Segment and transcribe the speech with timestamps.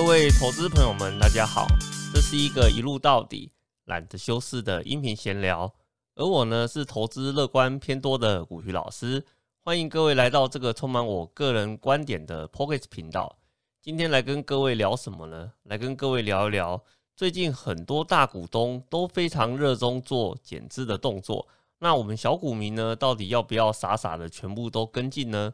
[0.00, 1.66] 各位投资朋友们，大家好，
[2.14, 3.50] 这是一个一路到底、
[3.86, 5.74] 懒得修饰的音频闲聊。
[6.14, 9.26] 而我呢，是投资乐观偏多的古鱼老师，
[9.64, 13.40] 欢迎各位来到这个充满我个人观点的 p o c k e t 频道。
[13.82, 15.50] 今天来跟各位聊什么呢？
[15.64, 16.80] 来跟各位聊一聊，
[17.16, 21.48] 最近很多大股东都非常热衷做减资的动作。
[21.80, 25.52] 那我们小股民呢，到底要不要傻傻的全部都跟进呢？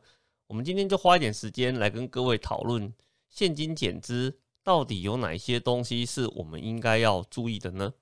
[0.48, 2.92] 我们今天就花一点时间来跟各位讨论
[3.34, 7.92] 现金减资到底有哪些东西是我们应该要注意的呢？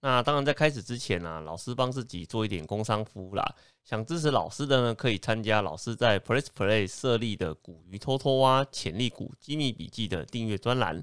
[0.00, 3.44] 那当然，在开始之前呢，老师帮自己做一点工商服务啦。
[3.82, 11.02] 想支持老师的呢，可以参加老师在 Press Play 设立的“股鱼偷偷挖潜力股机密笔记”的订阅专栏，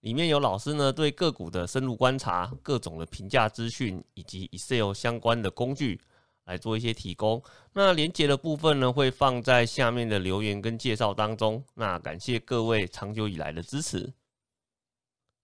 [0.00, 5.98] 里面有老师呢对个股的深入观察、各种的评价资讯以及 Excel 相关的工具
[6.44, 7.42] 来做一些提供。
[7.72, 11.64] 那连接的部分呢，会放在下面的留言跟介绍当中。
[11.74, 14.12] 那感谢各位长久以来的支持。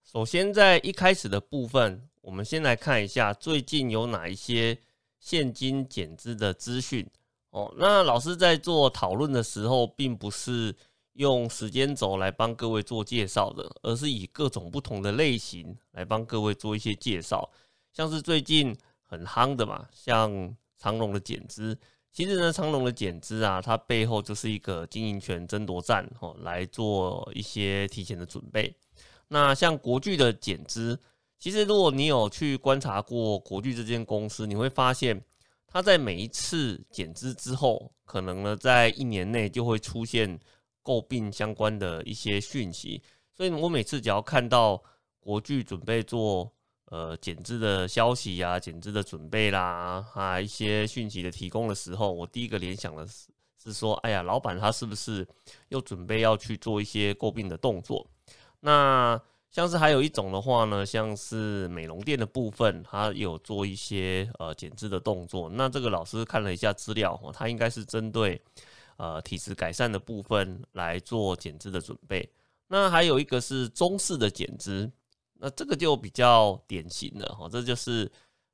[0.03, 2.07] 首先，在一开始的部分。
[2.21, 4.77] 我们先来看一下最近有哪一些
[5.17, 7.03] 现金减资的资讯
[7.49, 7.73] 哦。
[7.75, 10.75] 那老师在做讨论的时候，并不是
[11.13, 17.49] 用时间轴来帮各位做介绍的，而是以各种不同的类型来帮各位做一些介绍。
[17.91, 21.77] 像是最近很夯的嘛，像长隆的减资，
[22.11, 28.75] 其实呢，长隆的减资啊，它背后就是一个经营权争夺战哦，来做一些提前的准备。
[29.27, 30.99] 那像国巨的减资。
[31.37, 35.19] 其实，如果你有去观察过国巨这间公司，你会发现，
[35.65, 40.39] 它在每一次减资之后，可能呢在一年内就会出现
[40.83, 43.01] 诟病相关的一些讯息。
[43.33, 44.79] 所以我每次只要看到
[45.19, 46.53] 国巨准备做
[46.91, 53.29] 呃减资的消息呀、减资的准备啦啊一些讯息的提供的时候，我第一个联想的是
[53.63, 55.25] 是说，哎呀，老板他是不是
[55.69, 58.05] 又准备要去做一些诟病的动作？
[58.59, 59.19] 那
[59.51, 65.49] 像是还有一种的话呢，像是美容店的部分，它有做一些呃减脂的动作。
[65.49, 68.41] 那这个老师看了一下资料，他应该是针对
[68.97, 72.27] 呃体质改善的部分来做减脂的准备。
[72.67, 74.89] 那还有一个是中式的减脂，
[75.41, 78.09] 那这个就比较典型了哈，这就是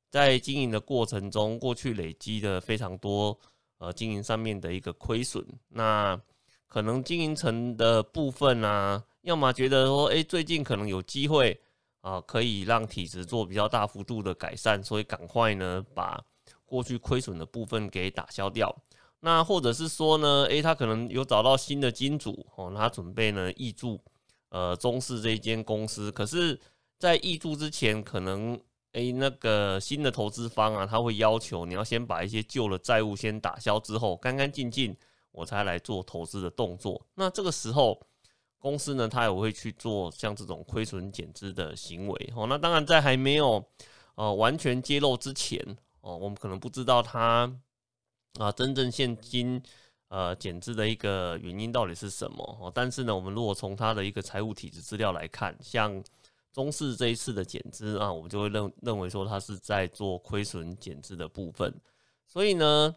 [0.08, 3.38] 在经营的过程中，过去累积的非常多
[3.76, 6.18] 呃经营上面的一个亏损，那
[6.66, 9.04] 可能经营层的部分呢。
[9.22, 11.60] 要么觉得说，哎，最近可能有机会
[12.00, 16.18] 啊，可以让体质做比较大幅度的改善，所以赶快呢把
[16.64, 18.74] 过去亏损的部分给打消掉。
[19.20, 24.00] 那或者是说呢，诶，他可能有找到新的金主哦，他准备呢挹注
[24.48, 26.10] 呃中视这一间公司。
[26.12, 26.58] 可是，
[26.98, 28.60] 在易住之前，可能
[28.92, 34.96] 诶那个新的投资方啊，他会要求你要先把一些旧的债务先打消之后，干干净净，
[35.32, 37.06] 我才来做投资的动作。
[37.14, 38.00] 那这个时候。
[38.60, 42.44] 公司呢，他也会去做像这种亏损减资的行为哦。
[42.48, 43.64] 那当然，在还没有
[44.16, 45.64] 呃完全揭露之前
[46.00, 47.48] 哦，我们可能不知道它
[48.36, 49.62] 啊真正现金
[50.08, 52.68] 呃减资的一个原因到底是什么哦。
[52.74, 56.02] 但是呢，我们如果从它的一个财务体制资料来看，像
[56.58, 61.72] 中视这一次的减资啊，我们就会认认为说它是在做亏损减资的部分。
[62.26, 62.96] 所以呢。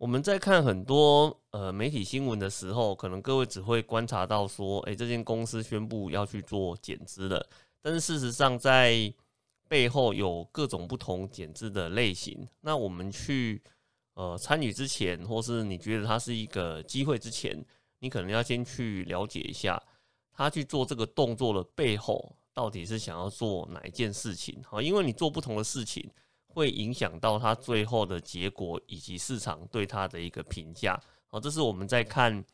[0.00, 7.44] 我们在看很多呃媒体新闻的时候，可能各位只会观察到说，诶，这间公司宣布要去做减资了。
[7.82, 9.12] 但是事实上，在
[9.66, 12.48] 背后有各种不同减资的类型。
[12.60, 13.60] 那我们去
[14.14, 17.60] 呃参与之前，或是你觉得它是一个机会之前，
[17.98, 19.82] 你可能要先去了解一下，
[20.32, 24.60] 他去做这个动作的背后，到底是想要做哪一件事情？
[24.64, 26.10] 好，因为你做不同的事情。
[26.50, 31.00] 会影响到它最后的结果以及市场对它的一个评价。
[31.28, 32.44] 好，这是我们在看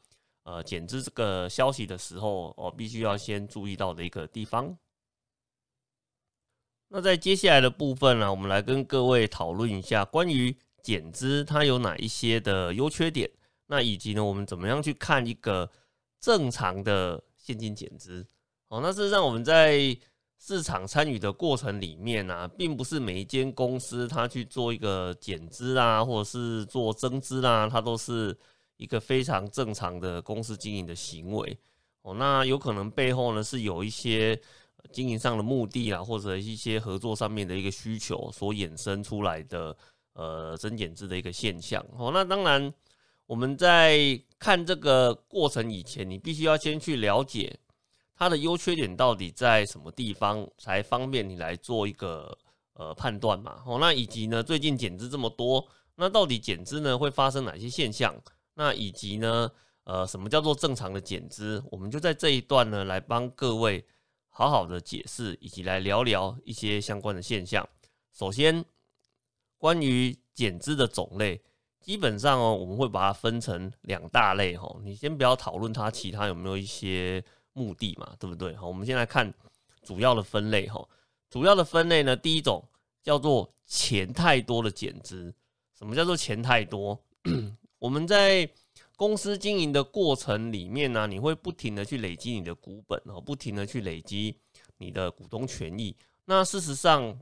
[0.42, 4.76] 呃减资这个消息的时候，哦，必须要先注意到的一个地方。
[6.88, 13.30] 那在接下来的部分呢，我们来跟各位讨论一下关于减资它有哪一些的优缺点，
[13.68, 15.70] 那以及呢，我们怎么样去看一个
[16.20, 18.26] 正常的现金减资。
[18.74, 19.96] 哦，那事实上我们在
[20.36, 28.36] 市场参与的过程里面呢，并不是每一间公司它去做一个减资啊，或者是做增资啊，它都是
[28.76, 31.56] 一个非常正常的公司经营的行为
[32.02, 32.14] 哦。
[32.14, 34.36] 那有可能背后呢是有一些
[34.90, 39.76] 经营上的目的啊，或者一些合作上面的一个需求所衍生出来的
[40.14, 42.10] 呃增减资的一个现象哦。
[42.12, 42.74] 那当然
[43.26, 47.56] 我们在看这个过程以前，你必须要先去了解。
[48.24, 52.34] 它的优缺点到底在什么地方，才方便你来做一个
[52.72, 53.62] 呃判断嘛？
[53.66, 55.62] 哦，那以及呢，最近减资这么多，
[55.96, 58.14] 那到底减资呢会发生哪些现象？
[58.54, 59.50] 那以及呢，
[59.82, 61.62] 呃，什么叫做正常的减资？
[61.70, 63.84] 我们就在这一段呢，来帮各位
[64.30, 67.68] 好好的解释，以及来聊聊一些相关的现象。
[68.10, 68.64] 首先，
[69.58, 71.42] 关于减资的种类，
[71.78, 74.74] 基本上哦，我们会把它分成两大类哈。
[74.82, 77.22] 你先不要讨论它其他有没有一些
[77.54, 78.54] 目的嘛，对不对？
[78.54, 79.32] 好，我们先来看
[79.82, 80.86] 主要的分类哈。
[81.30, 82.62] 主要的分类呢，第一种
[83.02, 85.34] 叫做钱太多的减资。
[85.76, 87.02] 什么叫做钱太多？
[87.80, 88.48] 我们在
[88.96, 94.36] 公司经营的过程里面呢，你会不停的去累积你的股本哦，不停的去累积
[94.76, 95.96] 你的股东权益。
[96.26, 97.18] 那事实上，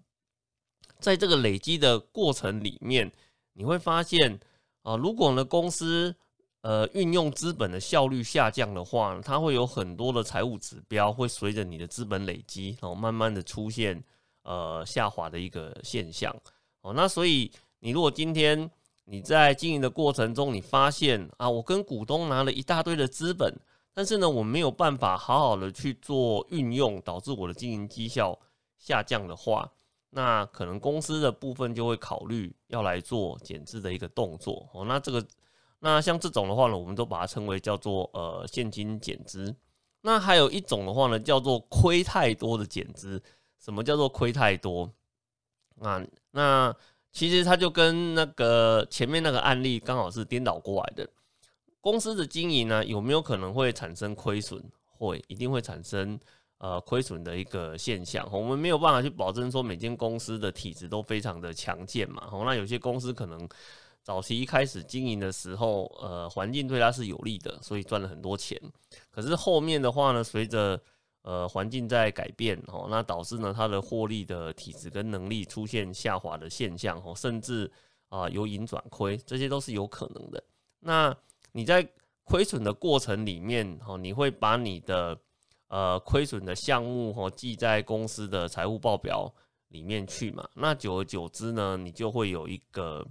[0.99, 3.11] 在这个累积的过程里面，
[3.55, 4.39] 你会发现
[4.83, 6.15] 啊，如果呢公司
[6.63, 14.03] 呃运用资本的效率下降的话，它会有很多的财务指标会随着你的资本累积哦，慢慢的出现
[14.43, 16.35] 呃下滑的一个现象
[16.81, 16.93] 哦。
[16.95, 17.51] 那所以
[17.81, 18.71] 你如果今天
[19.05, 23.53] 你在经营的过程中，你发现啊，我跟股东拿了一大堆的资本，
[23.93, 28.39] 但是呢，我没有办法好好的去做运用，导致我的经营绩效
[28.79, 29.69] 下降的话，
[30.11, 34.85] 那可能公司的部分就会考虑要来做减资的一个动作哦。
[34.85, 35.27] 那这个，
[35.83, 39.55] 那像这种的话呢，我们都把它称为叫做呃现金减资。
[40.01, 43.23] 那还有一种的话呢，叫做亏太多的减资。
[43.61, 44.91] 什么叫做亏太多？
[45.81, 46.75] 啊，那。
[47.15, 51.07] 其实它就跟那个前面那个案例刚好是颠倒过来的。
[51.79, 54.65] 公司的经营呢，有没有可能会产生亏损？
[54.87, 56.19] 会，一定会产生
[56.57, 58.27] 呃亏损的一个现象。
[58.33, 62.31] 我们没有办法去保证说每间公司的体质都非常的强健嘛。
[62.47, 63.47] 那有些公司可能
[64.03, 68.61] 早期一开始经营的时候，呃，环境对它是有利的，所以赚了很多钱。
[69.11, 70.81] 可是后面的话呢，随着
[71.23, 77.71] 呃，环境在改变哦，那导致呢它的获利的体质跟能力出现下滑的现象哦，甚至
[78.09, 80.43] 啊由盈转亏，这些都是有可能的。
[80.81, 81.17] 那
[81.53, 81.89] 你在
[82.25, 85.17] 亏损的过程里面哦，你会把你的
[85.69, 89.33] 呃亏损的项目哦记在公司的财务报表
[89.69, 90.49] 里面去嘛？
[90.55, 93.07] 那久而久之呢，你就会有一个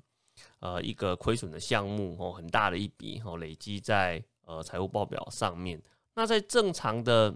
[0.62, 5.80] 呃一个亏损的项目哦，很大的一笔哦累积在呃财务报表上面。
[6.16, 7.36] 那在正常的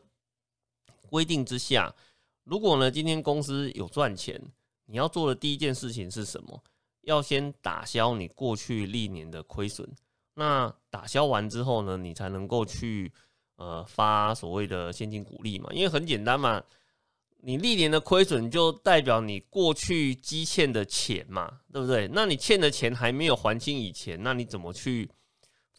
[1.09, 1.93] 规定之下，
[2.43, 4.41] 如果呢今天公司有赚钱，
[4.85, 6.63] 你要做的第一件事情是什么？
[7.01, 9.87] 要先打消你过去历年的亏损。
[10.33, 13.11] 那打消完之后呢，你才能够去
[13.57, 15.69] 呃发所谓的现金股利嘛。
[15.71, 16.61] 因为很简单嘛，
[17.45, 22.09] 你历年的亏损就代表你过去积欠的钱嘛，对不对？
[22.11, 25.07] 那你欠的钱还没有还清以前，那你怎么去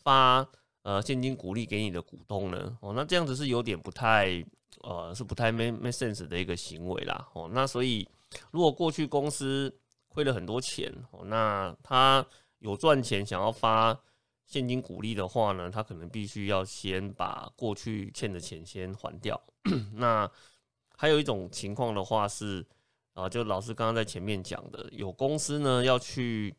[0.02, 0.46] 发
[0.82, 2.78] 呃现金股利给你的股东呢？
[2.80, 4.44] 哦，那这样子是有点不太。
[4.82, 7.26] 呃，是不太 make make sense 的一个行为啦。
[7.32, 8.08] 哦，那所以
[8.52, 9.74] 如果过去公司
[10.06, 12.24] 亏了很多钱，哦，那他
[12.60, 13.98] 有赚钱想要发
[14.44, 19.40] 现金股利的话呢，他可能必须要先把过去欠的钱先还掉。
[19.96, 20.30] 那
[20.96, 22.66] 还有一种情况的话是，
[23.12, 26.54] 啊，就老师刚刚在前面讲的，有公司呢要去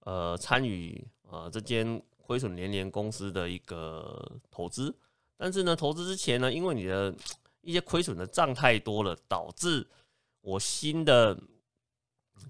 [0.00, 4.94] 呃参与呃这间亏损连连公司的一个投资，
[5.36, 7.14] 但是呢投资之前呢，因为你的
[7.62, 9.86] 一些亏损的账太多了，导致
[10.42, 11.38] 我新的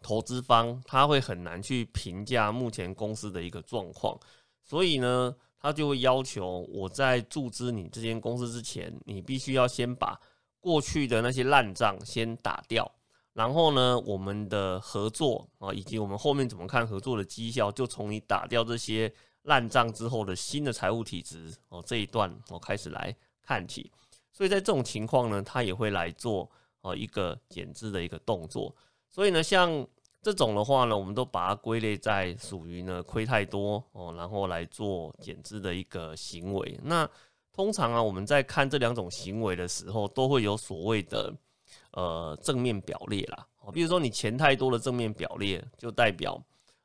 [0.03, 4.19] 投资方他会很难去评价目前公司的一个状况，
[4.63, 10.21] 所以呢，他就会要求我在注资你这间公司之前，你必须要先把
[10.69, 12.93] 过去的那些烂账先打掉，
[13.33, 19.11] 然后呢，我们的合作啊，以及我们后面怎么看合作的绩效，就从你打掉这些
[19.45, 23.91] 烂账之后的新的财务体质哦这一段我开始来看起。
[24.31, 26.51] 所以在这种情况呢，他也会来做
[26.83, 28.77] 哦一个减资的一个动作。
[29.09, 29.87] 所以呢，像
[30.21, 36.79] 这种的话呢，我们都把它归类在属于呢亏太多哦，然后来做减资的一个行为。
[36.83, 37.09] 那
[37.59, 41.35] 通常啊，我们在看这两种行为的时候，都会有所谓的
[41.91, 43.45] 呃正面表列啦。
[43.73, 46.41] 比如说你钱太多的正面表列，就代表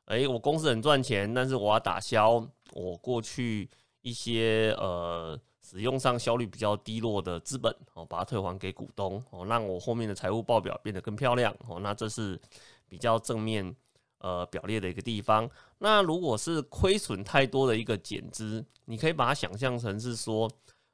[0.05, 3.69] 哎我公司很赚钱，但是我要打消我过去
[4.01, 5.39] 一些呃。
[5.65, 11.79] 使用上效率比较低落的资本哦，把它退还给股东哦，让我后面的财务报表变得更漂亮哦。
[11.79, 12.39] 那这是
[12.89, 13.73] 比较正面
[14.23, 15.47] 呃表列的一个地方。
[15.77, 20.49] 那如果是亏损太多的一个减资，你可以把它想象成是说，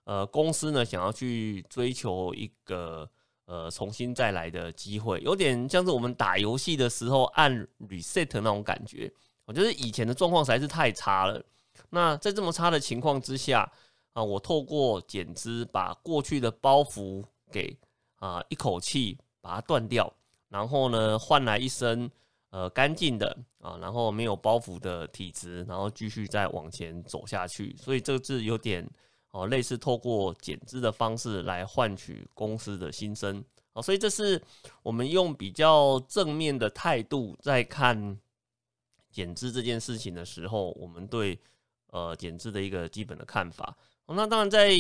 [0.06, 3.08] 呃，公司呢想要去追求一个
[3.46, 9.12] 呃重新再来的机会，有点像是我们打游戏的时候按 reset 那种感觉。
[9.46, 11.44] 我觉得以前的状况实在是太差了。
[11.90, 13.72] 那在这么差的情况之下，
[14.14, 17.78] 啊，我透过减资把过去的包袱给
[18.18, 20.12] 啊一口气把它断掉，
[20.50, 22.10] 然后呢换来一身
[22.50, 27.76] 呃干净的啊，然后没有包袱的体质，然后继续再往前走下去。
[27.78, 28.88] 所以这个字有点
[29.32, 34.42] 哦类似透过减资的方式来换取公司的新生啊，所以这是
[34.82, 38.18] 我们用比较正面的态度在看
[39.12, 41.40] 减资这件事情的时候，我们对
[41.92, 43.78] 呃减资的一个基本的看法。
[44.08, 44.72] 那当然在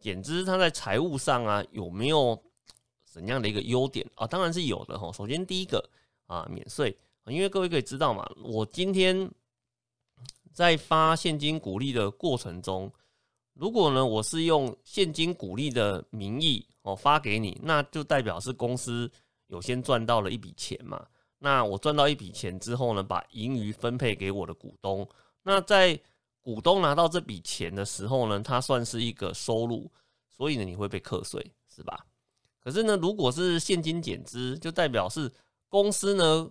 [0.00, 2.36] 减资，它在财务上啊有没有
[3.04, 4.26] 怎样的一个优点啊？
[4.26, 5.12] 当然是有的哈。
[5.12, 5.88] 首先第一个
[6.26, 9.30] 啊，免税，因为各位可以知道嘛，我今天
[10.52, 12.90] 在发现金股利的过程中，
[13.54, 19.10] 如果呢我是用现金股利的名义哦发给你，那就代表是公司
[19.48, 21.06] 有先赚到了一笔钱嘛。
[21.38, 25.06] 那我赚到一笔钱之后呢，把盈余分配给我的股东，
[25.42, 26.00] 那在
[26.40, 29.90] 股东拿到这笔钱的时候呢，它算是一个收入，
[30.30, 32.06] 所以呢你会被课税，是吧？
[32.60, 35.30] 可是呢，如果是现金减资，就代表是
[35.74, 36.48] 公司呢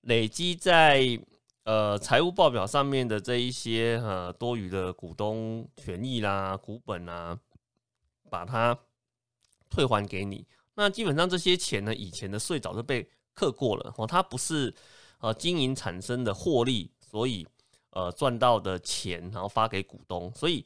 [0.00, 1.20] 累积在
[1.64, 7.38] 呃财务报表上面的这一些呃多余的股东权益啦、股本啊，
[8.30, 8.74] 把它
[9.68, 10.46] 退还给你。
[10.72, 14.74] 那基本上这些钱呢，以前的税早就被课过了哦，它不是
[15.18, 17.46] 呃经营产生的获利，所以。
[17.94, 20.64] 呃，赚到的钱，然后发给股东，所以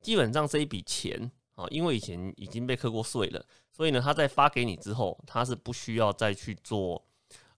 [0.00, 7.04] 基本上这一笔钱啊，因为以前已经被课过税了，所以呢，他在发给你之后，他是不需要再去做，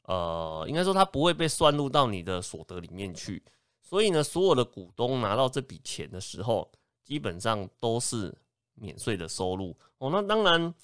[0.02, 3.42] 呃，应该说它不会被算入到你的所得里面去，
[3.83, 6.71] 所以呢，所有的股东拿到这笔钱的时候，
[7.04, 8.35] 基本上都是
[8.75, 10.11] 免税的收入哦。
[10.11, 10.75] 那当然，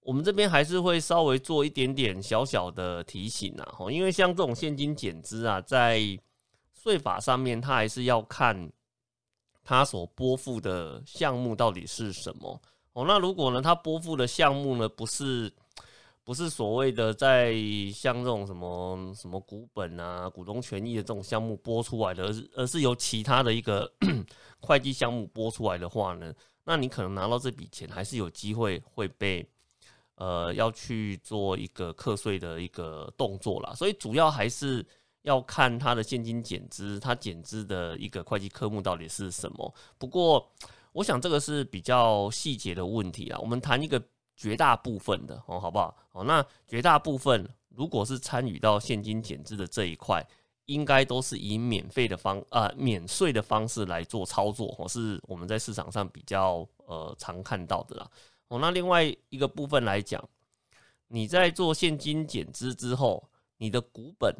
[0.00, 6.00] 我们这边还是会稍微做一点点小小的提醒啊，哦，因为像这种现金减资啊，在
[6.72, 8.70] 税法上面，它还是要看
[9.62, 12.60] 它所拨付的项目到底是什么
[12.92, 13.04] 哦。
[13.06, 15.50] 那如果呢，它拨付的项目呢，不是
[16.24, 17.54] 不是所谓的在
[17.92, 23.92] 像这种什么什么股本啊、股东权益的这种项目拨出来的，而是而是由其他的一个
[24.60, 26.32] 会计项目拨出来的话呢，
[26.64, 29.46] 那你可能拿到这笔钱，还是有机会会被
[30.16, 33.74] 呃要去做一个课税的一个动作啦。
[33.74, 34.84] 所以主要还是。
[35.24, 39.74] 要看它的现金减资，它减资的一个会计科目到底是什么？
[39.96, 40.46] 不过，
[40.92, 43.38] 我想这个是比较细节的问题啊。
[43.40, 43.98] 我们谈一个
[44.36, 45.96] 绝大部分的哦，好不好？
[46.12, 50.24] 哦，那绝大部分如果是参与到现金减资的这一块，
[50.66, 58.10] 应该都是以免费的方啊免税的方式来做操作哦，是我们在市场上比较呃常看到的啦。
[58.48, 60.22] 哦，那另外一个部分来讲，
[61.08, 64.34] 你在做现金减资之后，你的股本。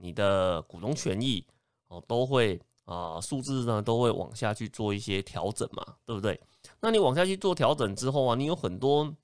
[0.00, 1.44] 你的股东权益
[1.88, 6.40] 哦，都会啊，数字呢都会往下去做一些调整嘛，对不对？
[6.80, 9.14] 那你往下去做调整之后啊，你有很多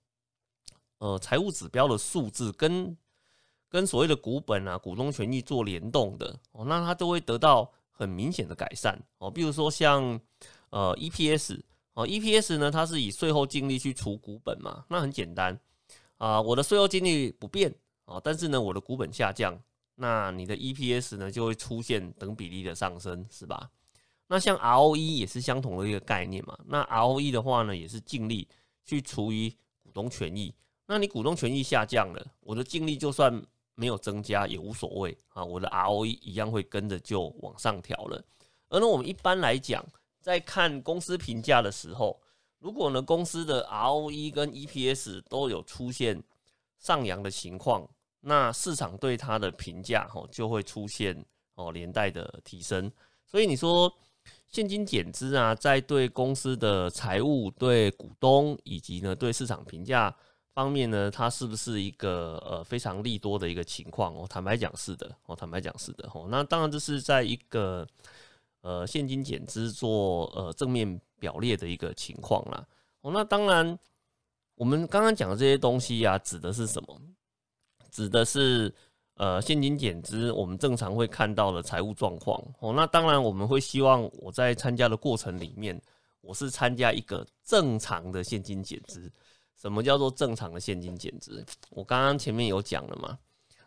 [0.98, 2.96] 呃财务指标的数字跟
[3.68, 9.30] 跟所谓的股本啊、股东权益做联动的哦，那它都会得到很明显的改善哦。
[9.30, 10.20] 比如说像
[10.70, 11.60] 呃 EPS
[11.94, 15.58] 哦，EPS 呢，它是以税后净利去除股本嘛，那很简单
[16.18, 19.60] 啊，我的税后净利不变啊，但是呢，我的股本下降。
[19.96, 23.70] 那你的 EPS 呢就会出现等比例的上升，是吧？
[24.26, 26.58] 那像 ROE 也是相同的一个概念嘛。
[26.66, 28.48] 那 ROE 的话呢，也是净利
[28.84, 30.54] 去除以股东权益。
[30.86, 33.42] 那你股东权益下降了，我的净利就算
[33.74, 38.22] 没有增加也无所谓啊，我的 ROE 一样会跟着就往上调了。
[38.68, 39.84] 而呢，我们一般来讲，
[40.20, 42.20] 在看公司评价的时候，
[42.58, 46.22] 如果呢公司的 ROE 跟 EPS 都有出现
[46.78, 47.88] 上扬的情况。
[48.26, 51.14] 那市场对它的评价吼就会出现
[51.56, 52.90] 哦连带的提升，
[53.26, 53.94] 所以你说
[54.54, 60.14] 现金减资啊，在对公司的财务、对股东以及呢对市场评价
[60.52, 64.14] 方面呢，它是不是一个呃非常利多的一个情况？
[64.14, 67.84] 哦，坦白讲是的，哦，坦白讲是的，哦，那当然这是在一个
[68.60, 72.64] 呃现金减资做呃正面表列的一个情况啦。
[73.00, 73.76] 哦，那当然
[74.54, 77.00] 我们刚刚讲的这些东西呀，指的是什么？
[77.90, 78.72] 指的是
[79.16, 82.72] 呃现金减资，我们正常会看到的财务状况哦。
[82.72, 85.80] 那当然我们会希望我在参加的过程里面，
[86.20, 89.10] 我是参加一个正常的现金减资。
[89.56, 91.44] 什么叫做正常的现金减资？
[91.70, 93.18] 我刚刚前面有讲了嘛。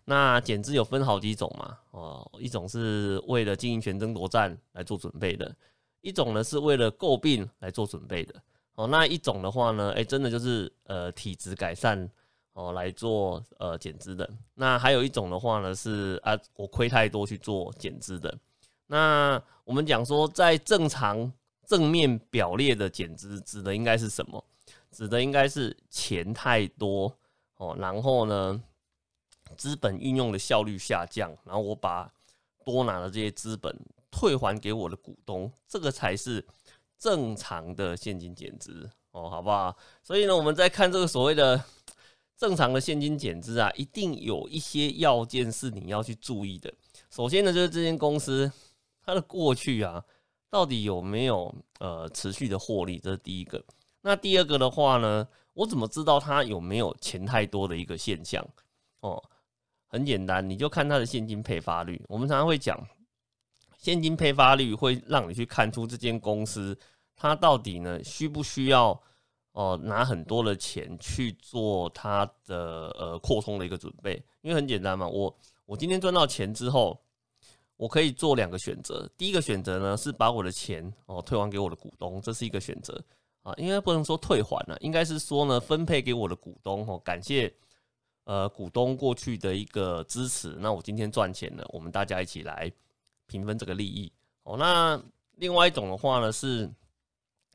[0.03, 1.77] 那减资有分好几种嘛。
[1.91, 5.55] 哦，一种是为了经营权争夺战来做准备的，
[6.01, 8.35] 一种呢是为了诟病来做准备的。
[8.75, 12.09] 哦，那一种的话呢，哎，真的就是呃体质改善。
[12.57, 14.27] 哦，来做呃减资的。
[14.55, 18.35] 那还有一种的话呢，是啊，我亏太多去做减资的。
[18.87, 21.31] 那我们讲说，在正常
[21.67, 24.43] 正面表列的减资，指的应该是什么？
[24.89, 27.15] 指的应该是钱太多
[27.57, 28.59] 哦，然后呢，
[29.55, 32.11] 资本运用的效率下降，然后我把
[32.65, 36.43] 多拿的这些资本退还给我的股东，这个才是
[36.97, 39.77] 正常的现金减资哦，好不好？
[40.01, 41.63] 所以呢，我们在看这个所谓的
[42.37, 46.71] 正常的现金减资啊，一定有一些要件是你要去注意的。
[47.09, 48.51] 首先呢，就是这间公司
[49.03, 50.03] 它的过去啊，
[50.49, 53.63] 到底有没有呃持续的获利，这是第一个。
[54.01, 58.47] 那第二个的话呢，我怎么知道它有没有钱太多的一个现象？
[58.99, 59.21] 哦，
[59.87, 61.99] 很简单，你就看它的现金配发率。
[62.07, 62.79] 我们常常会讲，
[63.79, 66.77] 现金配发率会让你去看出这间公司
[67.15, 69.01] 它到底呢需不需要
[69.57, 74.23] 哦拿很多的钱去做它的呃扩充的一个准备。
[74.41, 75.35] 因为很简单嘛，我
[75.65, 77.01] 我今天赚到钱之后，
[77.75, 79.09] 我可以做两个选择。
[79.17, 83.03] 第一个选择呢是把我的钱哦退还给我的股东，这是一个选择。
[83.41, 87.51] 啊，应该不能说退还了，应该是说呢，分配给我的股东哦，感谢
[88.25, 90.55] 呃股东过去的一个支持。
[90.59, 92.71] 那我今天赚钱了，我们大家一起来
[93.25, 94.11] 平分这个利益
[94.43, 94.55] 哦。
[94.55, 95.01] 那
[95.37, 96.69] 另外一种的话呢，是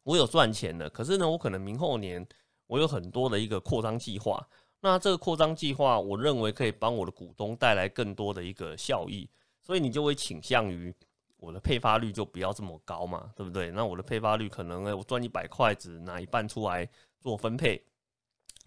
[0.02, 2.26] 我有赚钱了，可是呢，我可能明后年
[2.66, 4.46] 我有很多的一个扩张计划。
[4.80, 9.28] 那这个扩张计划，我认为可以帮我的股东带来更多的一个效益，
[9.62, 10.94] 所以你就会倾向于。
[11.38, 13.68] 我的配发率就不要这么高嘛，对不对？
[13.72, 16.88] 那我的配发率可能，我赚一百块，只拿一半出来
[17.20, 17.84] 做分配，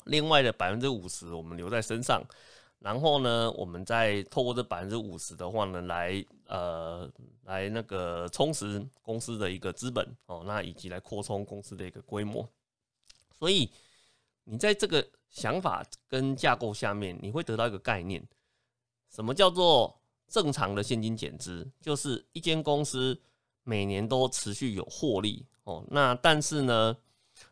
[0.03, 2.21] 另外的百分之五十我们留在身上，
[2.79, 7.09] 然后呢，我们再透过这百分之五十的话呢，来呃
[7.43, 12.47] 来那个充实公司的一个资本哦，那以及来扩充公司的一个规模。
[13.31, 13.69] 所以
[14.43, 18.25] 你在这个想法跟架构下面，你会得到一个概念，
[19.09, 19.99] 什么叫做？
[20.27, 23.17] 正常的现金减资就是一间公司
[23.63, 26.97] 每年都持续有获利哦，那但是呢，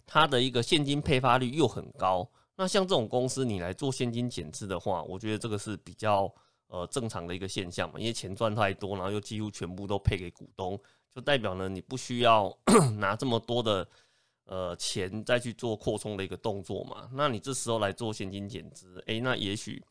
[0.08, 2.28] 它的一个现金配发率又很高。
[2.56, 6.32] 那像这种公司，你来做现金减资的话，我觉得这个是比较
[6.68, 10.80] 呃正常的一个现象嘛，因为钱赚太多，然后又几乎全部都配给股东，
[11.16, 12.56] 就代表呢你不需要
[12.98, 13.88] 拿这么多的
[14.46, 17.10] 呃钱再去做扩充的一个动作嘛。
[17.14, 19.84] 那你这时候来做现金减资，诶，那也许。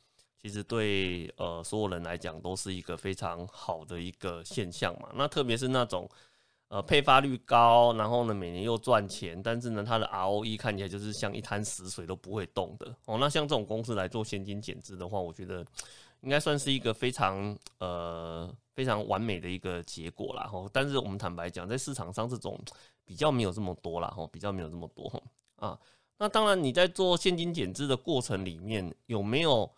[0.44, 5.08] 其实对呃所有人来讲都是一个非常好的一个现象嘛。
[5.14, 6.10] 那特别是那种
[6.72, 13.18] 呃配发率高，然后呢每年又赚钱，但是呢它的 ROE 看起来就是像一滩死水都不会动的哦。
[13.20, 15.62] 那像这种公司来做现金减资的话，我觉得
[16.22, 20.44] 应该算是一个非常呃非常完美的一个结果啦。
[20.44, 22.58] 吼，但是我们坦白讲，在市场上这种
[23.04, 24.08] 比较没有这么多啦。
[24.16, 25.22] 吼，比较没有这么多
[25.56, 25.78] 啊。
[26.16, 29.70] 那当然你在做现金减资的过程里面有没有？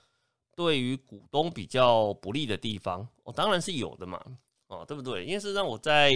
[0.57, 4.25] 对于股东比较不利的地方，哦当然是有的嘛，
[4.69, 5.25] 哦，对不对？
[5.25, 6.13] 因为是让我在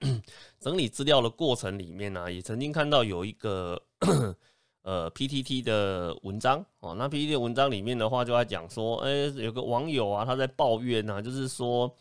[0.60, 3.80] 整理资料的过程里面呢，也曾经看到有一个
[4.82, 11.92] 呃 PTT 的文章哦，那 PTT 的文章里面的话就在讲说，哎，有个网友啊，他在抱怨呐，就是说，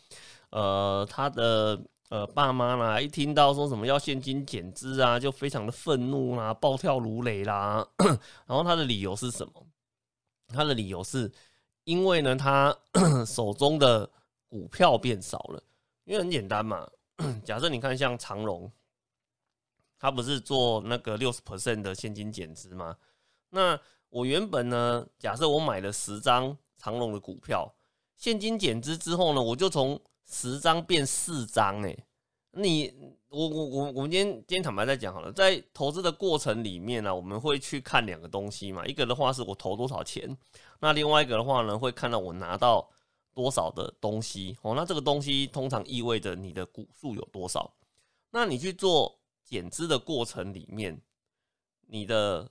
[0.52, 1.80] 呃，他的
[2.10, 7.86] 呃爸妈啦，一听到说什么要现金减资啊，就非常的愤怒啦，暴跳如雷啦，
[8.48, 9.54] 然后他的理由是什么？
[10.48, 11.30] 他的理由是，
[11.84, 12.74] 因为呢，他
[13.26, 14.10] 手中的
[14.48, 15.62] 股票变少了。
[16.06, 16.88] 因为很简单嘛，
[17.44, 18.72] 假设你看像长荣，
[20.00, 22.98] 他不是做那个六十 percent 的现金减资吗？
[23.50, 27.74] 那我原本呢，假设我买了十张长荣的股票，
[28.16, 31.98] 现金减资之后呢，我就从十张变四张，哎。
[32.52, 32.92] 你
[33.30, 40.36] 我我我我们今天今天坦白再讲好了，在投资的过程里面呢，我们会去看两个东西嘛，一个的话是我投多少钱，
[40.80, 42.90] 那另外一个的话呢，会看到我拿到
[43.38, 47.72] 多少的东西哦，那这个东西通常意味着你的股数有多少，
[48.32, 51.00] 那你去做减资的过程里面，
[51.86, 52.50] 你的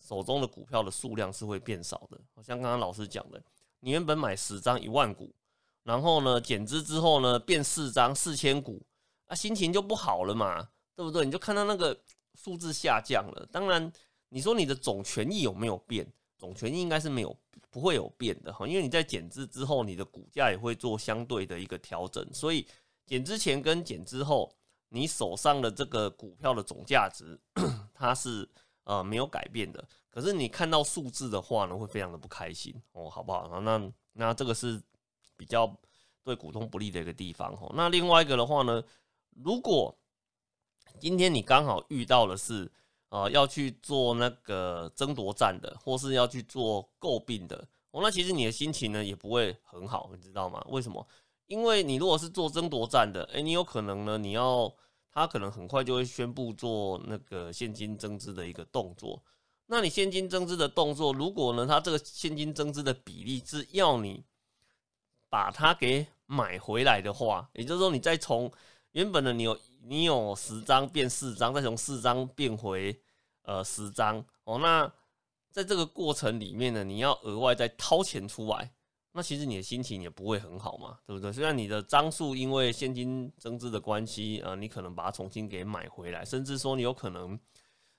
[0.00, 3.42] 手中的股票的数量是会变少的，好像刚刚老师讲的，
[3.80, 5.34] 你原本买十张一万股，
[5.82, 8.82] 然后呢减资之后呢变四张四千股。
[9.28, 11.24] 啊，心情就不好了嘛，对不对？
[11.24, 12.00] 你就看到那个
[12.34, 13.44] 数字下降了。
[13.50, 13.92] 当然，
[14.28, 16.06] 你说你的总权益有没有变？
[16.38, 17.36] 总权益应该是没有，
[17.70, 18.66] 不会有变的哈。
[18.66, 22.26] 因为你在减资之后，你的股价也会做相对的一个调整。
[22.32, 22.66] 所以
[23.04, 24.54] 减之前跟减之后，
[24.88, 27.38] 你手上的这个股票的总价值，
[27.94, 28.48] 它是
[28.84, 29.86] 呃没有改变的。
[30.10, 33.60] 可是你看到数字的话呢，会非常的不开心哦，好不好？
[33.60, 34.82] 那那这个是
[35.36, 35.74] 比较
[36.24, 37.70] 对股东不利的一个地方哈。
[37.74, 38.82] 那另外一个的话呢？
[39.44, 39.94] 如果
[40.98, 42.72] 今天你刚好遇到的是
[43.16, 47.56] 啊要去做那个争夺战的，或是要去做诟病的，
[47.90, 50.64] 哦，那其实你的心情呢也不会很好，你知道吗？
[50.68, 51.06] 为什么？
[51.46, 54.74] 因为你如果是做争夺战的，诶，你有可能呢，你要
[55.12, 59.22] 他可能很快就会宣布做那个现金增资的一个动作，
[59.66, 64.24] 那你现金增资的动作，如果呢，他这个现金增资的比例是要你
[65.28, 68.50] 把它给买回来的话，也就是说，你再从
[68.92, 73.00] 原本的你有你有十张变四张，再从四张变回
[73.46, 74.92] 呃十张哦，那
[75.50, 78.70] 在这个过程里面呢，你要额外再掏钱出来，
[79.12, 81.32] 那其实你的心情也不会很好嘛，对不对？
[81.32, 87.40] 虽然你的张数因为现金增资的关系，呃，你可能把它重新给买回来，甚至说你有可能。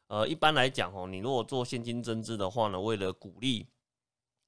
[0.09, 3.67] 呃，一般来讲哦，你如果做现金增资的话呢，为了鼓励，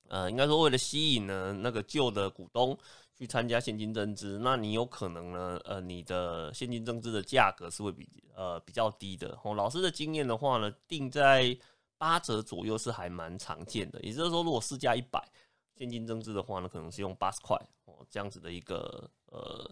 [0.07, 2.77] 呃，应该说为了吸引呢那个旧的股东
[3.19, 9.53] 去参加现金增资，那你有可能呢，呃，你的现金增资的价格是会比呃比较低的哦。
[9.53, 11.55] 老师的经验的话呢，定在
[11.97, 14.01] 八折左右是还蛮常见的。
[14.01, 15.23] 也就是说，如果市价一百，
[15.75, 17.55] 现金增资的话呢，可能是用八十块
[17.85, 19.69] 哦这样子的一个呃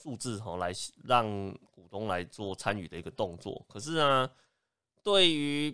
[0.00, 1.26] 数字哦来让
[1.70, 3.62] 股东来做参与的一个动作。
[3.68, 4.30] 可是呢。
[5.02, 5.70] 对于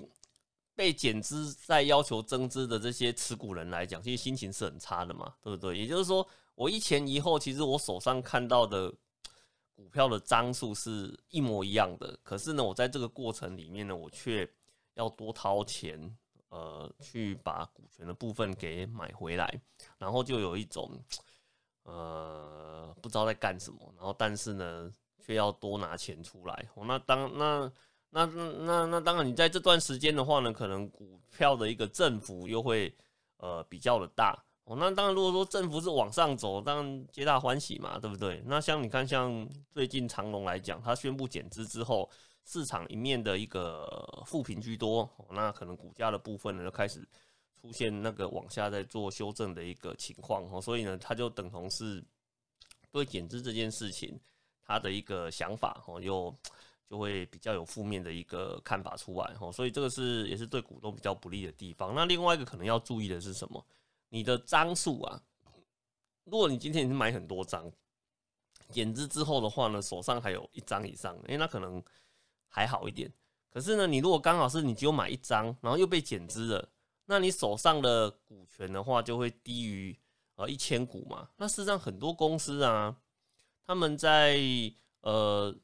[0.74, 5.78] 被减资再要求增资的这些持股人来讲，其实心情是很差的嘛，对不对？
[5.78, 8.92] 也就是说，我一前一后，其实我手上看到的
[9.74, 14.48] 股票的张数是一模一样的，可是呢，我在这个过程里面呢，我却
[14.94, 16.16] 要多掏钱，
[16.48, 19.60] 呃，去把股权的部分给买回来，
[19.98, 20.90] 然后就有一种
[21.84, 26.68] 呃不知道在干什么，然后但是呢，却要多拿钱出来。
[26.74, 27.72] 哦，那当那。
[28.12, 32.92] 那那那当然，你在这段时间的话呢，可能股票的一个振幅又会
[33.36, 34.36] 呃比较的大
[34.70, 34.76] 哦。
[34.78, 38.42] 那当然，如果说振幅是往上走，当然皆大欢喜嘛，对不对？
[38.46, 42.08] 那像你看，像最近长隆来讲，它宣布减资之后，
[42.44, 47.06] 市场一面的一个负评居多，那可能股价的部分呢就开始
[47.60, 50.60] 出现那个往下在做修正的一个情况哦。
[50.60, 52.02] 所以呢，它就等同是
[52.92, 54.18] 对减资这件事情，
[54.64, 56.34] 它的一个想法哦又。
[56.90, 61.94] 就会比较有负面的一个看法出来哦，所以这个是也是对股东比较不利的地方。
[61.94, 63.64] 那另外一个可能要注意的是什么？
[64.10, 65.22] 你的张数啊，
[66.24, 67.72] 如果你今天是买很多张，
[68.68, 71.82] 减资之后的话呢，手上还有一张以上，诶，那可能
[72.48, 73.10] 还好一点。
[73.48, 76.68] 可是呢，你如果刚好是你只有买一张，然后又被减资了，
[77.06, 79.98] 那你手上的股权的话就会低于
[80.34, 81.30] 呃一千股嘛。
[81.38, 82.94] 那事实上很多公司啊，
[83.64, 84.38] 他们在
[85.00, 85.56] 呃。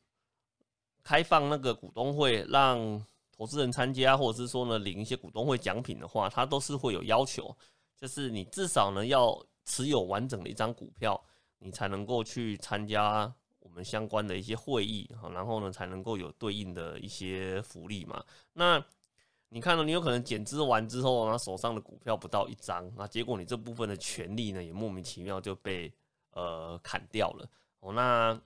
[1.09, 7.57] 开放那个股东会，让投资人参加，或者是说呢领一些股东会奖品的话，它都是会有要求，
[7.97, 11.21] 就是你至少呢要持有完整的一张股票，
[11.59, 18.25] 你才能够去参加我们相关的一些会议哈，然后呢才能够有对应的一些福利嘛。
[18.53, 18.85] 那
[19.49, 25.93] 你看到你有可能减资完之后，那手上的股票不到一张，那结果你这部分的权利呢也莫名其妙就被
[26.33, 27.49] 呃砍掉了
[27.81, 28.41] 哦，那。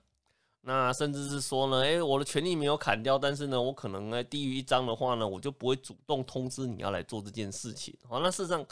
[0.63, 7.97] 那甚至是说呢，诶，我的权利没有砍掉，但是呢，我可能呢低于一张的话呢，我就不会主动通知你要来做这件事情。
[8.07, 8.63] 好，那事实上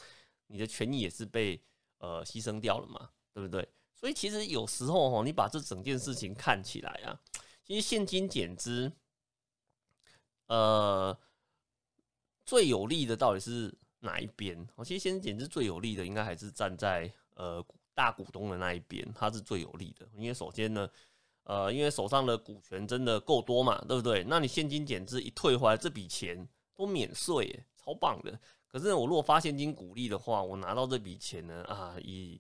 [0.50, 1.62] 你的权益也是被
[2.00, 3.66] 呃牺牲掉了嘛，对不对？
[3.96, 7.18] 所以其实有时候哈，你把这整件事情看起来啊，
[7.64, 8.92] 其实现金减资，
[10.48, 11.18] 呃，
[12.46, 14.68] 最有利的到底是哪一边？
[14.76, 20.90] 哦，其实现金减资最有利的应该还是站在呃大股东的那一边，它是最有利的，因为首先呢。
[21.44, 24.24] 呃，因为手上的股权真的够多嘛，对不对？
[24.26, 28.40] 那你现金减资一退回来，这笔钱都免税，超棒的。
[28.68, 32.40] 可是我如果发现金股利的话，我拿到这笔钱呢，啊，以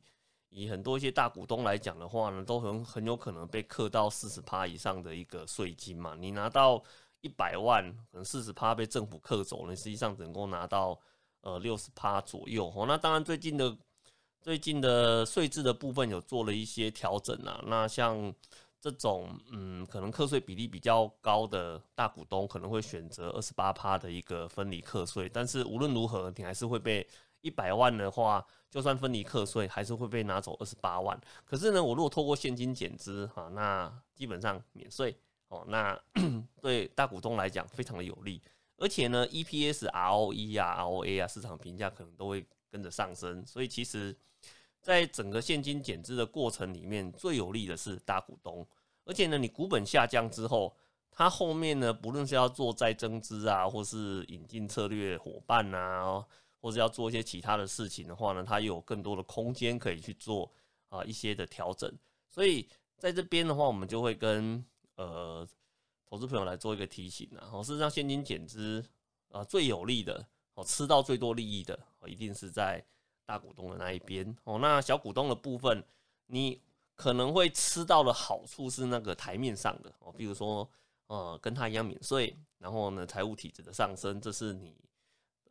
[0.49, 6.15] 以很多一些大股东来讲的话呢，都很很有可能被克到四十趴以上的一个税金嘛。
[6.15, 6.81] 你拿到
[7.21, 10.99] 一百万，可能四十趴被政府克走了，实际上只能够拿到
[11.41, 12.71] 呃六十趴左右。
[12.75, 13.75] 哦，那当然最近的
[14.39, 17.59] 最近的税制的部分有做了一些调整啊。
[17.65, 18.31] 那像
[18.81, 27.05] 这种嗯，可能课税比例比较高的大股东可能会选择二十八趴的一个分离课税，但是无论如何，你还是会被
[27.41, 31.19] 一百万的话，就算分离课税，还是会被拿走二十八万。
[31.43, 35.13] 可是呢，我如果透过现金减资啊，那基本上免税
[35.49, 35.99] 哦，那
[36.61, 38.41] 对大股东来讲非常的有利，
[38.77, 44.17] 而且呢，EPS、ROE 啊、ROA 啊，市场评价可能都会跟着上升，所以其实。
[44.81, 48.65] 在整个现金减资的过程里面，最有利的是大股东。
[49.05, 50.75] 而且呢，你股本下降之后，
[51.11, 56.25] 它后面呢，不论是要做再增资啊，或是引进策略伙伴啊，
[56.61, 60.51] 或者要做一些其他的事情的话呢，它又有更多的空间可以去做
[60.87, 61.91] 啊一些的调整。
[62.29, 64.63] 所以在这边的话，我们就会跟
[64.95, 65.47] 呃
[66.05, 68.85] 投资朋友来做一个提醒啊，哦，事实上现金减资
[69.31, 72.85] 啊最有利的哦，吃到最多利益的哦，一定是在。
[73.29, 75.83] 大股东的那一边哦，那小股东的部分，
[76.25, 76.59] 你
[76.95, 80.67] 可能会吃到的好处是那个台面上的哦，比如说
[81.05, 84.75] 呃跟他一样免税，然后呢财务体质的上升，这是你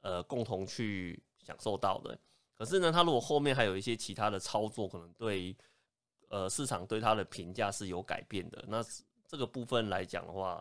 [0.00, 2.18] 呃共同去享受到的。
[2.56, 5.56] 可是呢，他如果后面还有一些其他的操作，可能对
[6.30, 8.64] 呃市场对他的评价是有改变的。
[8.66, 8.82] 那
[9.24, 10.60] 这个部分来讲的话，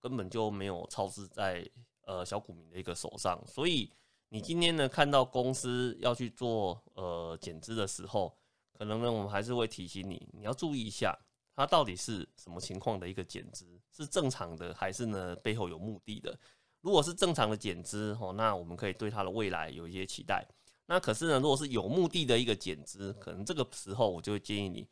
[0.00, 1.70] 根本就没有操之在
[2.06, 3.38] 呃小股民的一个手上。
[3.46, 3.92] 所以
[4.28, 8.36] 你今天呢看到公司要去做呃减资的时候，
[8.72, 11.16] 可能呢我们还是会提醒你，你要注意一下。
[11.54, 13.80] 它到底是什么情况的一个减资？
[13.90, 16.38] 是正常的还是呢背后有目的的？
[16.82, 20.46] 如果是正常的减资哦，那我们可以对它的未来有一些期待。
[20.84, 24.82] 那可是呢，如果是有目的的一个减资，可能这个时候我就会建议你，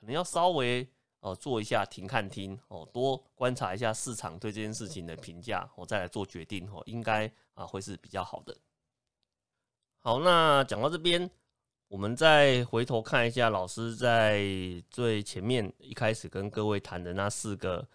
[0.00, 0.86] 可能要稍微
[1.20, 8.56] 呃做一下停看听哦，多观察一下市场对这件事情的评价，我再来做决定哦，应该啊会是比较好的。
[10.00, 11.30] 好，那讲到这边。
[11.88, 14.44] 我们再回头看一下老师在
[14.90, 17.88] 最前面一开始跟各位谈的那四个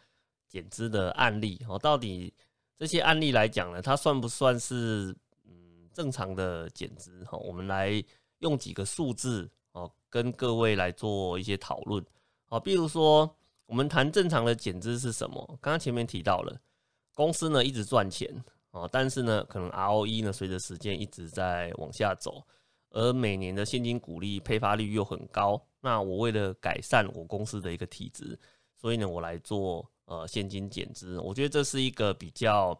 [0.49, 2.33] 减资的案例哦，到底
[2.75, 7.23] 这些案例来讲呢，它算不算是嗯正常的减资？
[7.25, 8.03] 哈，我们来
[8.39, 12.03] 用几个数字哦，跟各位来做一些讨论。
[12.45, 13.37] 好，比如说
[13.67, 15.45] 我们谈正常的减资是什么？
[15.61, 16.59] 刚刚前面提到了，
[17.13, 22.43] 公司呢一直赚钱哦，但是呢可能 ROE 呢随着时间一直在往下走。
[22.95, 28.37] 而每年的现金股利配发率又很高，那我为了改善我公司的一个体质，
[28.79, 32.79] 所以呢，我来做呃现金减资，我觉得这是一个比较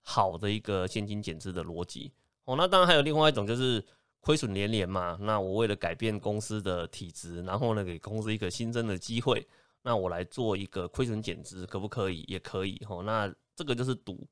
[0.00, 2.12] 好的一个现金减资的逻辑
[2.44, 2.56] 哦。
[2.56, 3.80] 那当然还有另外一种就是
[4.18, 9.46] 亏损连连嘛，那我为了改变公司的体质，然后呢给公司一个新增的机会，
[9.80, 12.24] 那我来做一个亏损减资，可不可以？
[12.26, 13.00] 也可以哦。
[13.00, 14.26] 那这个就是赌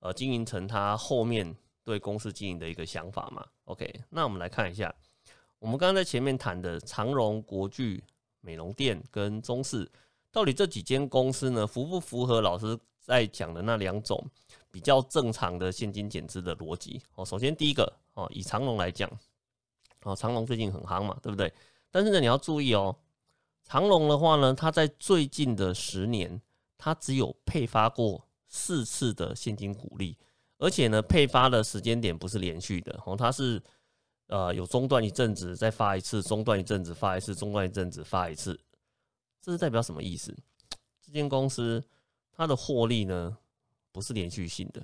[0.00, 1.56] 呃经营层他后面。
[1.86, 4.92] 对公司经营的一个想法嘛，OK，那我们来看一下，
[5.60, 8.02] 我们刚刚在前面谈的长荣、国巨、
[8.40, 9.88] 美容店跟中视，
[10.32, 14.20] 到底这几间公司呢，符不符合老师在讲的那两种
[14.68, 17.00] 比较正常的现金减资的逻辑？
[17.14, 19.08] 哦，首先第一个哦，以长荣来讲，
[20.02, 21.54] 哦，长荣最近很夯嘛，对不对？
[21.92, 22.96] 但是呢，你要注意哦，
[23.62, 26.42] 长荣的话呢，它在最近的十年，
[26.76, 28.25] 它只有配发过
[28.56, 30.16] 四次的现金股利。
[30.58, 33.62] 而且呢，配发的时间点不是连续的哦，它是
[34.28, 38.58] 呃有中断一阵子再发一次，中断一阵子发一次，中断一阵子发一次，
[39.42, 40.34] 这是代表什么意思？
[41.02, 41.84] 这间公司
[42.32, 43.36] 它的获利呢
[43.92, 44.82] 不是连续性的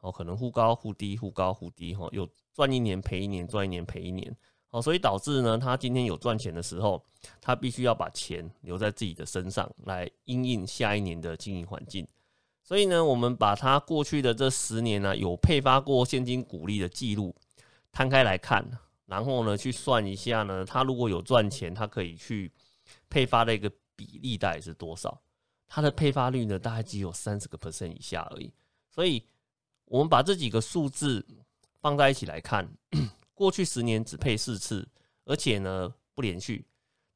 [0.00, 4.34] 哦，可能忽高忽低，忽高忽低哈，有赚一年赔一年，赚一年赔一年
[4.70, 7.04] 哦，所以导致呢，它今天有赚钱的时候，
[7.42, 12.08] 它必须要把钱留在自己的身上来应应下一年的经营环境。
[12.70, 17.34] 所以呢，我们把它过去的这十年呢，有配发过现金股利的记录
[17.90, 18.64] 摊开来看，
[19.06, 22.52] 然后呢，去算一下呢，它如果有赚钱，它可以去
[23.08, 25.20] 配发的一个比例大概是多少？
[25.66, 28.52] 它的配发率呢，大概只有三十个 percent 以下而已。
[28.88, 29.26] 所以，
[29.86, 31.26] 我们把这几个数字
[31.80, 32.72] 放在一起来看，
[33.34, 34.88] 过去十年只配四次，
[35.24, 36.64] 而且呢不连续，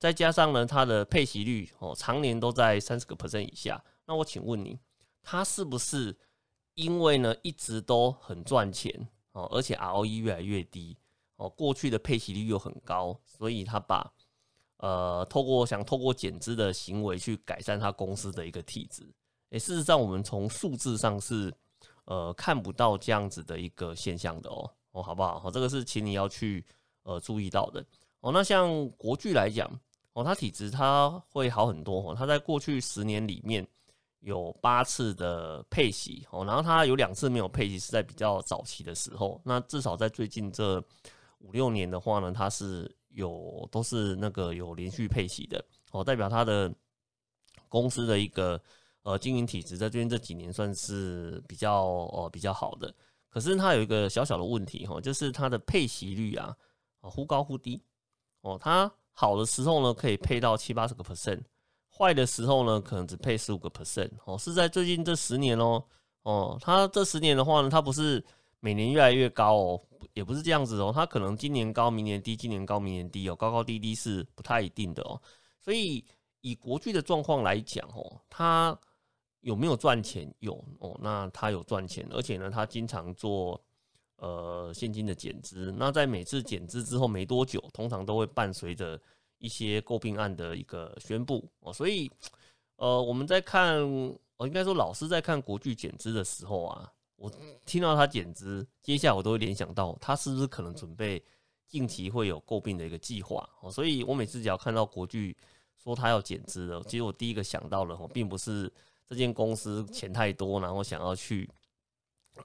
[0.01, 3.81] 再加上呢它的配息率哦，常年都在三十个 percent 以下。
[4.07, 4.81] 那我请问你？
[5.25, 6.15] 他是不是
[6.75, 10.97] 因为呢一直都很赚钱哦，而且 ROE 越来越低
[11.37, 14.13] 哦，过去的配息率又很高，所以他把
[14.77, 19.03] 呃透过想透过减资的行为去改善他公司的一个体质。
[19.51, 21.53] 诶，事实上我们从数字上是
[22.05, 25.41] 呃看不到这样子的一个现象的哦哦，好不好？
[25.41, 26.65] 好，这个是请你要去
[27.03, 27.85] 呃注意到的
[28.21, 28.31] 哦。
[28.31, 29.69] 那像国巨来讲
[30.13, 33.67] 哦，它体质它会好很多哦，它在过去十年里面。
[34.25, 39.39] 有八次的配息哦，然后它有两次没有配息，是在比较早期的时候。
[39.45, 40.83] 那至少在最近这
[41.41, 46.73] 五六年的话呢，它是有都是那个有连续配息的哦，代表它的
[47.69, 48.59] 公司的一个
[49.03, 52.93] 呃经营体质在最近这几年算是比较呃比较好的。
[53.29, 56.57] 可是它有一个小小的问题哈，就是它的配息率啊
[57.01, 57.83] 啊忽高忽低
[58.41, 61.43] 哦，它好的时候呢可以配到七八十个 percent。
[61.97, 65.81] 坏的时候呢，可能只配十五个 percent 哦，是在最近这十年哦
[66.23, 68.25] 哦，它这十年的话呢，它不是
[68.59, 69.81] 每年越来越高哦，
[70.13, 75.21] 也不是这样子哦，它可能今年高，明年低，今年高，明年低哦，高高低低是不太一定的哦。
[75.61, 76.05] 所以
[76.41, 78.77] 以国巨的状况来讲哦，它
[79.43, 80.29] 有没有赚钱？
[80.41, 83.61] 有哦，那它有赚钱，而且呢，它经常做
[84.17, 85.73] 呃现金的减资。
[85.79, 89.01] 那在每次减资之后没多久，通常都会伴随着。
[89.39, 92.11] 一些诟病案的一个宣布哦，所以
[92.77, 93.81] 呃，我们在看，
[94.37, 97.31] 我应该说老师在看国剧减资的时候啊，我
[97.65, 101.23] 听到他减资，接下来我都会联想到他是不是可能准备
[101.67, 105.37] 近期会有诟病的一个计划哦，所以我每次只要看到国剧
[105.83, 108.73] 说他要减资了，其实我第一个想到的哦，并不是
[109.07, 111.49] 这间公司钱太多，然后想要去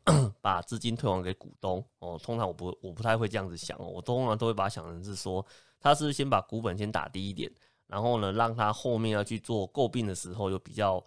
[0.41, 2.19] 把资金退还给股东哦。
[2.21, 5.43] 通常我不我不太会这样子想哦，我通常都会把它想成是说，
[5.79, 7.51] 他是先把股本先打低一点，
[7.87, 11.03] 然后呢，让他后面要去做购并的时候有比较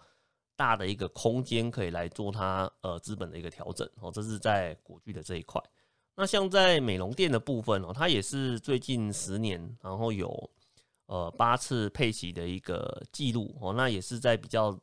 [0.57, 4.11] 大的一个空间可以来做它呃资本的一个调整哦。
[4.11, 5.63] 这是在国巨的这一块。
[6.15, 10.51] 那像在美容店的部分哦，它也是最近十年，然后有
[11.07, 14.79] 呃八次配息的一个记录哦，那也是在比较。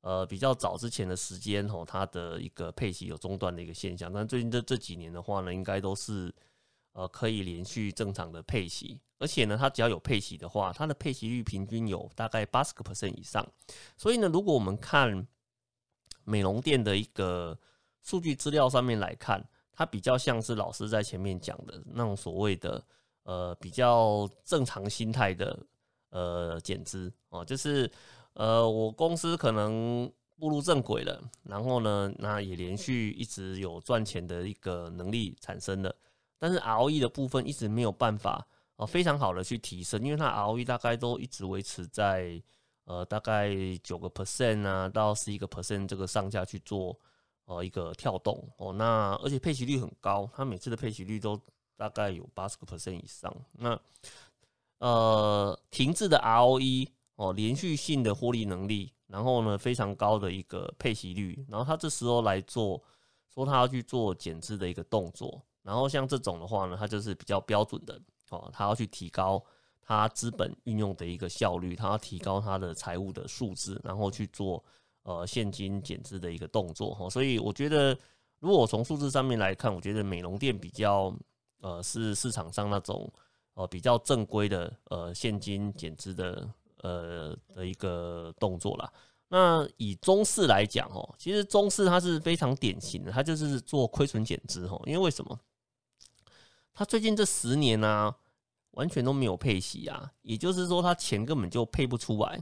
[0.00, 6.32] 呃，比较早之前的时间吼，它的一个配息有中断的一个现象，但最近这这几年的话呢，应该都是
[6.98, 13.46] 呃可以连续正常的配息，而且呢，它只要有配息的话，它的配息率平均有大概八十个 percent 以上。
[13.96, 15.26] 所以呢，如果我们看
[16.24, 17.56] 美容店的一个
[18.02, 22.84] 数据资料上面来看，它比较像是老师在前面讲的那种所谓的
[23.22, 25.58] 呃比较正常心态的
[26.10, 27.88] 呃减资哦，就是。
[28.34, 35.92] 呃，我公司可能步入正轨了，然后呢，那也连续一直有赚钱的一个能力产生了，
[36.38, 38.46] 但是 ROE 的部分一直没有办法
[38.76, 42.42] 呃非常好的去提升，因为它 ROE 大概都一直维持在
[42.84, 43.50] 呃大概
[43.82, 46.98] 九个 percent 啊到十一个 percent 这个上下去做
[47.44, 51.40] 呃一个跳动哦，那而且配息率很高，它每次的配息率都
[51.76, 53.78] 大概有八十个 percent 以上，那
[54.78, 56.88] 呃停滞的 ROE。
[57.18, 62.80] 哦，连续性的获利能力，然后呢，非常高的一个配息率，然后他这时候来做，
[63.28, 68.00] 说他要去做减资的一个动作，然后像这种的话呢，它就是比较标准的，
[68.30, 69.44] 哦，它要去提高
[69.82, 74.64] 它资本运用的一个效率，它要提高它的财务的数字，然后去做
[75.02, 77.94] 呃现金减资的一个动作，哈，所以我觉得，
[78.40, 81.14] 如果从数字上面来看，我觉得美容店比较
[81.60, 83.12] 呃是市场上那种
[83.54, 86.48] 呃比较正规的呃现金减资的。
[86.84, 88.88] 呃的一个动作啦。
[89.26, 94.80] 那以中式来讲哦，其实中式它是非常典型的，它就是做亏损减资哦。
[94.86, 95.36] 因为为什么？
[96.78, 98.14] 他最近这十年呢，
[98.70, 102.40] 完全都没有配息啊，也就是说，他钱根本就配不出来。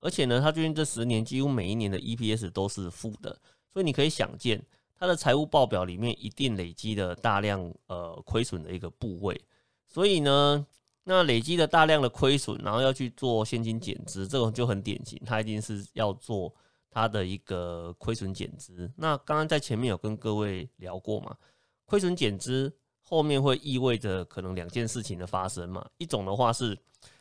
[0.00, 3.38] 而且呢，他最近这十年几乎每一年的 EPS 都是负的，
[3.74, 4.64] 所以你可以想见，
[4.98, 9.38] 他的财务报表里面一定累积了大量呃亏损的一个部位。
[9.86, 10.66] 所以呢。
[11.06, 16.50] 那累积了大量的亏损，然后要去做现金减资，这种就很典型，它一定是要做
[16.90, 18.90] 它的一个亏损减资。
[18.96, 21.36] 那刚刚在前面有跟各位聊过嘛，
[21.84, 26.76] 亏损减资后面会意味着可能两件事情的发生嘛，一种的话是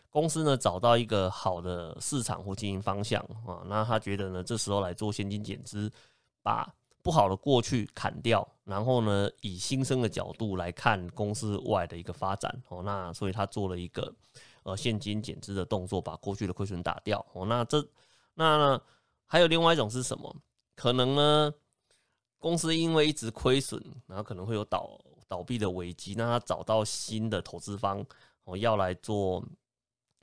[0.10, 5.92] 公司呢找到一个好的市场或经营方向啊，那他觉得呢这时候来做现金减资，
[6.42, 6.74] 把。
[7.04, 14.10] 不好的过去砍掉，然后呢，以新生的角度来看公司外的一个发展哦，那所以他做了一个
[14.64, 17.46] 呃现金减资的动作，把过去的亏损打掉哦。
[17.46, 17.86] 那这
[18.36, 18.82] 那
[19.26, 20.34] 还有另外一种是什么？
[20.78, 21.54] 可能呢，
[22.40, 28.06] 公司因为一直亏损，然后可能会有倒倒闭的危机，那他找到新的投资方
[28.44, 29.44] 哦，要来做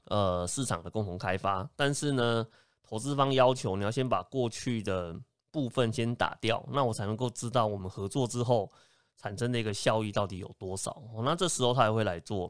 [0.05, 2.47] 呃市场的共同开发，但是呢，
[2.83, 5.19] 投资方要求你要先把过去的。
[5.53, 8.71] 部分先打掉，那我才能够知道我们合作之后
[9.17, 10.93] 产生的一个效益到底有多少。
[11.13, 12.49] 哦，那这时候他也会来做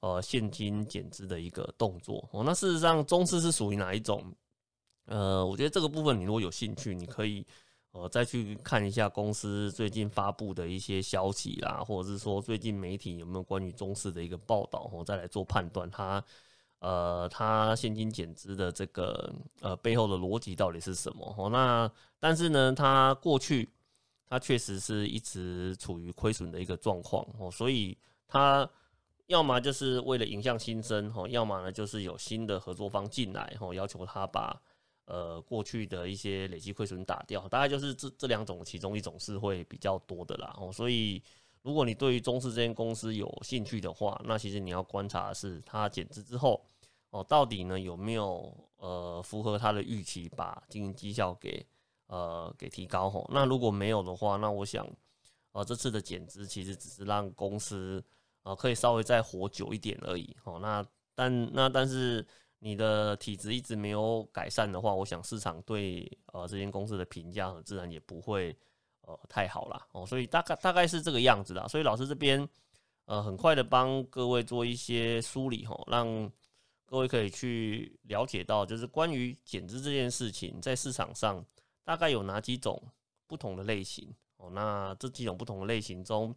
[0.00, 2.28] 呃现金减资的一个动作。
[2.30, 4.22] 哦，那事实上中资是属于哪一种？
[5.06, 7.42] 呃，我觉得这个部分你如果有兴趣，你可以
[7.92, 16.22] 呃再去看一下公司最近发布的一些消息啦，或者是说最近媒体有没有关于中视的一个报道，哦，再来做判断它。
[16.80, 21.32] 呃，它现金减资的这个呃背后的逻辑到底是什么？
[21.38, 23.70] 哦，那但是呢，它过去
[24.28, 28.68] 它确实是一直处于亏损的一个状况哦，所以它
[29.26, 34.60] 要么就是为了影响新生哦，要么呢就是有新的合作方进来哦，要求他把
[35.04, 41.22] 呃过去的一些累积亏损打掉，大概就是这这两种其中一种是会比较多的啦哦，所以。
[41.64, 46.60] 如果你对于中视这间公司有兴趣的话，那其实你要观察的是它减资之后
[47.10, 51.64] 哦，到底呢有没有呃符合它的预期，把经营绩效给
[52.08, 53.30] 呃给提高吼。
[53.32, 54.84] 那如果没有的话，那我想
[55.52, 58.04] 呃这次的减资其实只是让公司
[58.42, 60.58] 呃可以稍微再活久一点而已哦。
[60.58, 60.84] 那
[61.14, 62.26] 但那但是
[62.62, 68.56] 你的体质一直没有改善的话，我想市场对呃这间公司的评价自然也不会。
[69.04, 71.66] 呃，太好了哦，所以大概大概是这个样子啦。
[71.66, 72.48] 所以老师这边
[73.06, 76.30] 呃，很快的帮各位做一些梳理哈，让
[76.86, 81.44] 各位可以去了解到，就是关于减资这件事情，在市场上
[81.82, 82.80] 大概有哪几种
[83.26, 84.48] 不同的类型哦。
[84.50, 86.32] 那这几种不同的类型中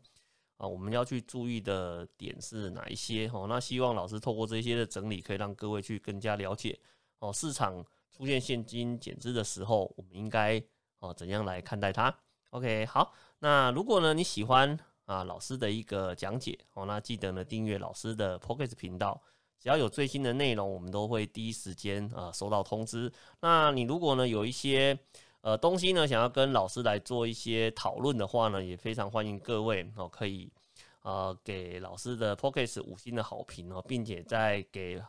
[0.57, 3.45] 啊，我们要去注意的点是哪一些哦？
[3.47, 6.79] 那希望老师透过这些的整理，可以让各位去更加了解
[7.19, 7.83] 哦，市场
[8.15, 10.61] 出现现金减资的时候，我们应该
[10.99, 12.15] 哦怎样来看待它。
[12.51, 19.21] OK，好，那如果呢你喜欢啊老师的一个讲解哦，那记得呢订阅老师的 p o c k e t 频道，
[19.59, 23.11] 只要有最新的内容，我们都会第一时间啊收到通知。
[23.41, 24.97] 那你如果呢有一些
[25.45, 30.51] 呃东西呢想要跟老师来做一些讨论的话呢，也非常欢迎各位哦可以。
[31.03, 34.99] 呃，给老师的 p o c k e t 五星的好评哦，并且在给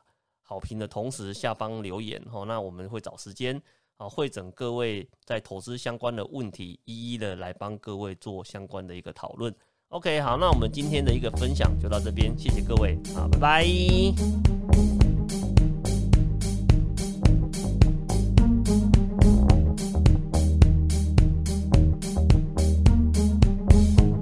[0.42, 3.58] 好评的同时下方留言哦，那我们会找时间
[3.96, 9.50] 啊，会诊各位在投资相关的问题，一一的来帮各位做相关的一个讨论。
[9.88, 14.85] OK，好，那我们今天的一个分享就到这边，谢谢各位，啊，拜拜。